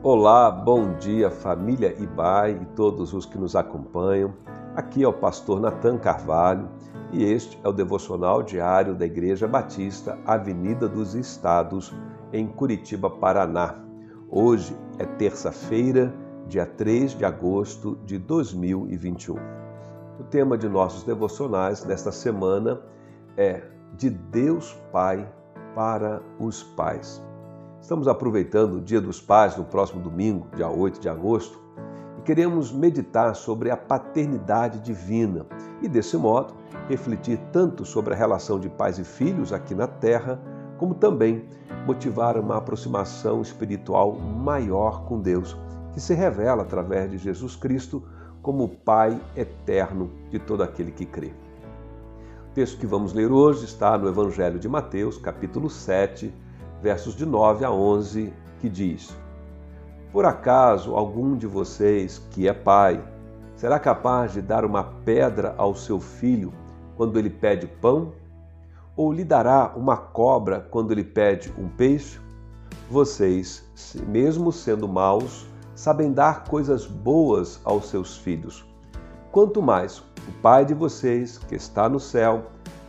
[0.00, 4.32] Olá, bom dia família Ibai e todos os que nos acompanham.
[4.76, 6.68] Aqui é o pastor Natan Carvalho
[7.12, 11.92] e este é o devocional diário da Igreja Batista Avenida dos Estados,
[12.32, 13.74] em Curitiba, Paraná.
[14.30, 16.14] Hoje é terça-feira,
[16.46, 19.34] dia 3 de agosto de 2021.
[20.20, 22.80] O tema de nossos devocionais nesta semana
[23.36, 25.28] é De Deus Pai
[25.74, 27.20] para os Pais.
[27.80, 31.58] Estamos aproveitando o Dia dos Pais no próximo domingo, dia 8 de agosto,
[32.18, 35.46] e queremos meditar sobre a paternidade divina
[35.80, 36.54] e, desse modo,
[36.88, 40.40] refletir tanto sobre a relação de pais e filhos aqui na Terra,
[40.76, 41.46] como também
[41.86, 45.56] motivar uma aproximação espiritual maior com Deus,
[45.94, 48.02] que se revela através de Jesus Cristo
[48.42, 51.32] como o Pai eterno de todo aquele que crê.
[52.50, 56.34] O texto que vamos ler hoje está no Evangelho de Mateus, capítulo 7,
[56.82, 59.16] versos de 9 a 11, que diz:
[60.12, 63.02] Por acaso algum de vocês que é pai
[63.56, 66.52] será capaz de dar uma pedra ao seu filho
[66.96, 68.12] quando ele pede pão?
[68.96, 72.20] Ou lhe dará uma cobra quando ele pede um peixe?
[72.90, 73.64] Vocês,
[74.06, 78.64] mesmo sendo maus, sabem dar coisas boas aos seus filhos.
[79.30, 82.46] Quanto mais o Pai de vocês, que está no céu,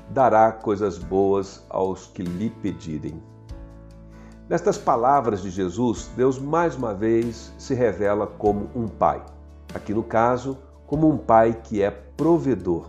[0.10, 3.22] dará coisas boas aos que lhe pedirem.
[4.50, 9.24] Nestas palavras de Jesus, Deus mais uma vez se revela como um pai.
[9.76, 12.88] Aqui no caso, como um pai que é provedor.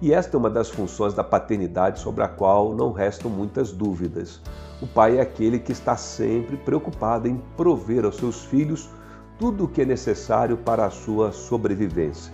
[0.00, 4.40] E esta é uma das funções da paternidade sobre a qual não restam muitas dúvidas.
[4.80, 8.88] O pai é aquele que está sempre preocupado em prover aos seus filhos
[9.38, 12.32] tudo o que é necessário para a sua sobrevivência.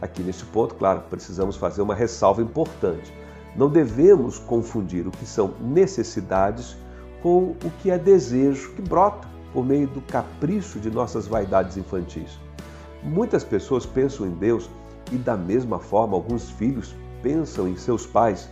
[0.00, 3.12] Aqui neste ponto, claro, precisamos fazer uma ressalva importante.
[3.56, 6.76] Não devemos confundir o que são necessidades
[7.22, 12.38] com o que é desejo que brota por meio do capricho de nossas vaidades infantis.
[13.02, 14.68] Muitas pessoas pensam em Deus
[15.10, 18.48] e, da mesma forma, alguns filhos pensam em seus pais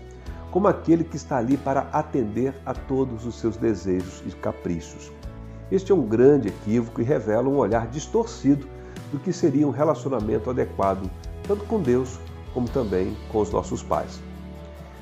[0.51, 5.13] como aquele que está ali para atender a todos os seus desejos e caprichos.
[5.71, 8.67] Este é um grande equívoco e revela um olhar distorcido
[9.13, 11.11] do que seria um relacionamento adequado
[11.47, 12.19] tanto com Deus
[12.53, 14.21] como também com os nossos pais.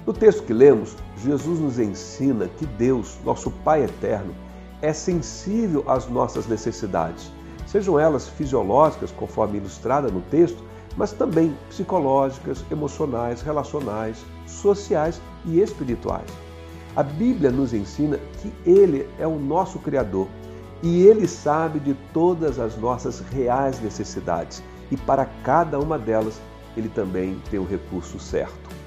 [0.06, 4.34] No texto que lemos, Jesus nos ensina que Deus, nosso Pai eterno,
[4.82, 7.32] é sensível às nossas necessidades,
[7.66, 10.62] sejam elas fisiológicas, conforme ilustrada no texto,
[10.94, 16.28] mas também psicológicas, emocionais, relacionais, sociais e espirituais.
[16.94, 20.28] A Bíblia nos ensina que Ele é o nosso Criador
[20.82, 26.38] e Ele sabe de todas as nossas reais necessidades e para cada uma delas
[26.76, 28.83] Ele também tem o recurso certo.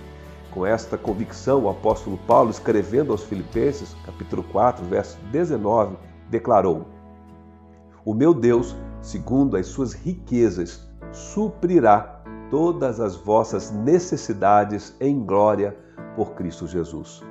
[0.58, 5.96] Com esta convicção, o apóstolo Paulo, escrevendo aos Filipenses, capítulo 4, verso 19,
[6.32, 6.88] declarou:
[8.04, 10.82] O meu Deus, segundo as suas riquezas,
[11.12, 15.78] suprirá todas as vossas necessidades em glória
[16.16, 17.24] por Cristo Jesus.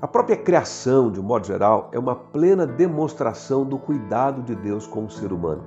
[0.00, 4.86] A própria criação, de um modo geral, é uma plena demonstração do cuidado de Deus
[4.86, 5.64] com o ser humano.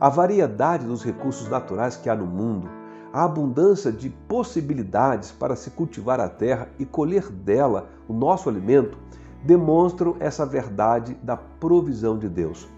[0.00, 2.77] A variedade dos recursos naturais que há no mundo,
[3.12, 8.98] a abundância de possibilidades para se cultivar a terra e colher dela o nosso alimento
[9.42, 12.68] demonstram essa verdade da provisão de Deus.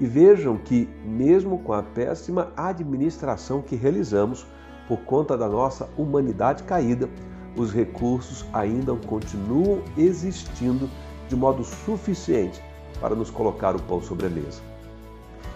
[0.00, 4.46] E vejam que, mesmo com a péssima administração que realizamos
[4.88, 7.08] por conta da nossa humanidade caída,
[7.56, 10.88] os recursos ainda continuam existindo
[11.28, 12.62] de modo suficiente
[13.00, 14.60] para nos colocar o pão sobre a mesa.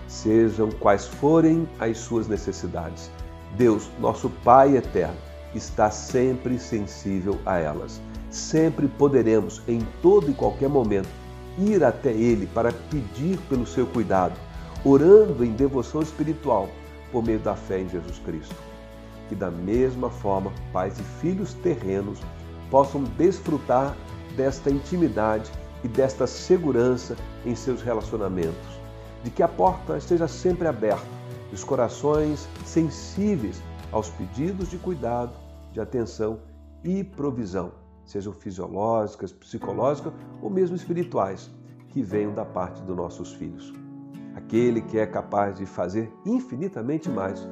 [0.06, 3.11] Sejam quais forem as suas necessidades,
[3.56, 5.16] Deus, nosso Pai eterno,
[5.54, 8.00] está sempre sensível a elas.
[8.31, 11.09] Sempre poderemos, em todo e qualquer momento,
[11.59, 14.34] ir até Ele para pedir pelo seu cuidado,
[14.84, 16.69] orando em devoção espiritual
[17.12, 18.56] por meio da fé em Jesus Cristo.
[19.28, 22.19] Que da mesma forma, pais e filhos terrenos
[22.70, 23.97] possam desfrutar
[24.37, 25.48] desta intimidade
[25.84, 27.14] e desta segurança
[27.46, 28.81] em seus relacionamentos,
[29.23, 31.13] de que a porta esteja sempre aberta
[31.55, 33.62] os corações sensíveis
[33.93, 35.33] aos pedidos de cuidado,
[35.71, 36.41] de atenção
[36.83, 37.73] e provisão,
[38.05, 40.12] sejam fisiológicas, psicológicas
[40.43, 41.49] ou mesmo espirituais,
[41.91, 43.73] que venham da parte dos nossos filhos.
[44.35, 47.49] Aquele que é capaz de fazer infinitamente mais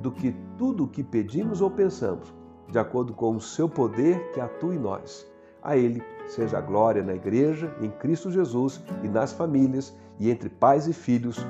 [0.00, 2.32] do que tudo o que pedimos ou pensamos,
[2.70, 5.26] de acordo com o seu poder que atua em nós.
[5.62, 10.48] A Ele seja a glória na Igreja, em Cristo Jesus e nas famílias e entre
[10.48, 11.44] pais e filhos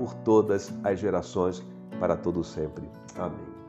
[0.00, 1.62] por todas as gerações,
[2.00, 2.88] para todo sempre.
[3.18, 3.59] Amém.